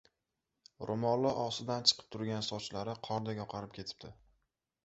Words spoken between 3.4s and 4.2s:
oqarib ketibdi.